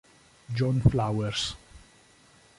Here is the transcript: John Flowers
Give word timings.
John 0.57 0.81
Flowers 0.81 1.53